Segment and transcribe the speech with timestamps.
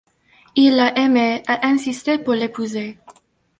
[0.55, 2.97] Il l'a aimée, a insisté pour l’épouser.